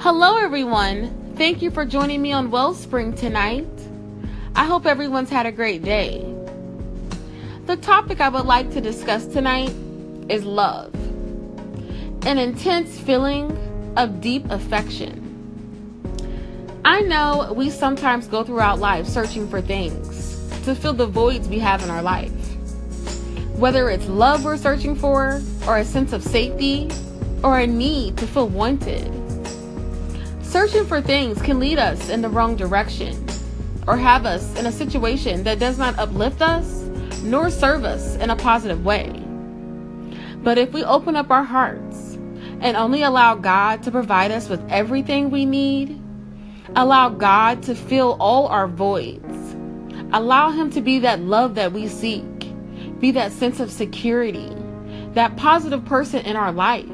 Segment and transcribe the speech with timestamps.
[0.00, 1.34] Hello, everyone.
[1.34, 3.66] Thank you for joining me on Wellspring tonight.
[4.54, 6.24] I hope everyone's had a great day.
[7.66, 9.74] The topic I would like to discuss tonight
[10.28, 10.94] is love
[12.26, 13.50] an intense feeling
[13.96, 15.24] of deep affection.
[16.84, 21.58] I know we sometimes go throughout life searching for things to fill the voids we
[21.58, 22.30] have in our life.
[23.56, 26.88] Whether it's love we're searching for, or a sense of safety,
[27.42, 29.17] or a need to feel wanted.
[30.48, 33.26] Searching for things can lead us in the wrong direction
[33.86, 36.84] or have us in a situation that does not uplift us
[37.22, 39.10] nor serve us in a positive way.
[40.42, 42.14] But if we open up our hearts
[42.62, 46.00] and only allow God to provide us with everything we need,
[46.74, 49.54] allow God to fill all our voids,
[50.14, 52.24] allow Him to be that love that we seek,
[53.00, 54.50] be that sense of security,
[55.12, 56.88] that positive person in our life.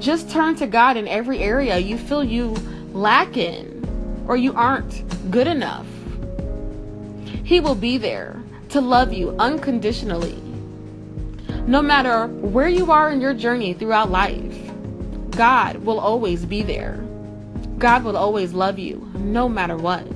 [0.00, 2.50] Just turn to God in every area you feel you
[2.92, 5.86] lack in or you aren't good enough.
[7.44, 10.42] He will be there to love you unconditionally.
[11.66, 14.54] No matter where you are in your journey throughout life,
[15.30, 16.96] God will always be there.
[17.78, 20.06] God will always love you no matter what.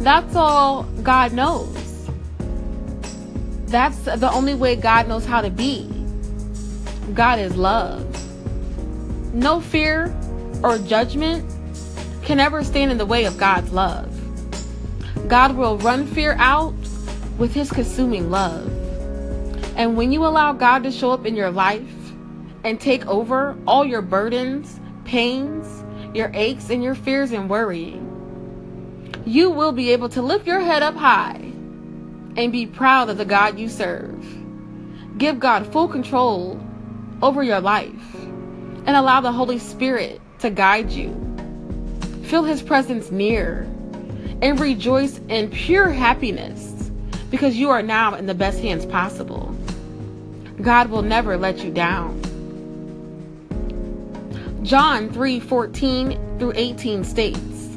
[0.00, 2.08] That's all God knows.
[3.66, 5.99] That's the only way God knows how to be.
[7.14, 8.04] God is love.
[9.34, 10.14] No fear
[10.62, 11.48] or judgment
[12.22, 14.08] can ever stand in the way of God's love.
[15.28, 16.74] God will run fear out
[17.38, 18.68] with his consuming love.
[19.76, 21.88] And when you allow God to show up in your life
[22.64, 28.06] and take over all your burdens, pains, your aches, and your fears and worrying,
[29.24, 31.40] you will be able to lift your head up high
[32.36, 34.24] and be proud of the God you serve.
[35.18, 36.60] Give God full control
[37.22, 38.14] over your life
[38.86, 41.14] and allow the Holy Spirit to guide you.
[42.24, 43.66] Feel His presence near
[44.42, 46.90] and rejoice in pure happiness
[47.30, 49.54] because you are now in the best hands possible.
[50.60, 52.20] God will never let you down.
[54.62, 57.76] John 3 14 through 18 states,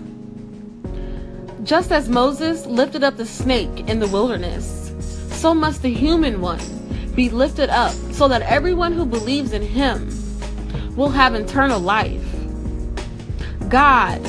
[1.64, 4.94] Just as Moses lifted up the snake in the wilderness,
[5.32, 6.60] so must the human one
[7.16, 10.10] be lifted up so that everyone who believes in him
[10.96, 12.26] will have eternal life.
[13.70, 14.22] God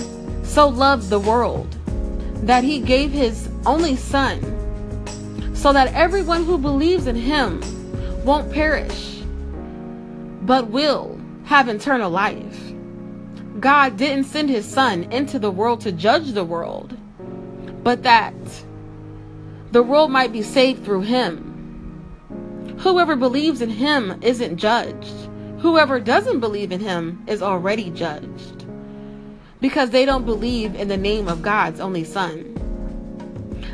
[0.44, 1.70] so loved the world
[2.46, 4.40] that he gave his only son
[5.54, 7.62] so that everyone who believes in him
[8.24, 9.14] won't perish
[10.42, 12.60] but will have eternal life.
[13.60, 16.96] God didn't send his son into the world to judge the world,
[17.82, 18.34] but that
[19.72, 21.53] the world might be saved through him.
[22.78, 25.14] Whoever believes in him isn't judged.
[25.58, 28.66] Whoever doesn't believe in him is already judged
[29.60, 32.50] because they don't believe in the name of God's only son.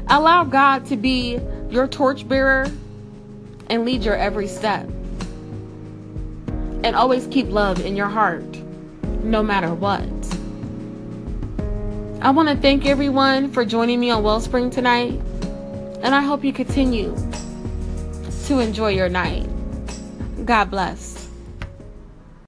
[0.09, 2.71] Allow God to be your torchbearer
[3.69, 4.89] and lead your every step.
[6.85, 8.57] And always keep love in your heart,
[9.25, 10.01] no matter what.
[12.23, 15.21] I want to thank everyone for joining me on Wellspring tonight,
[16.03, 17.17] and I hope you continue
[18.51, 19.47] to enjoy your night.
[20.45, 21.10] God bless.